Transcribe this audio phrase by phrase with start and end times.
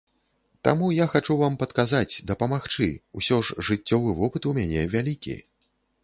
[0.67, 2.87] Таму я хачу вам падказаць, дапамагчы,
[3.21, 5.37] усё ж жыццёвы вопыт у мяне вялікі.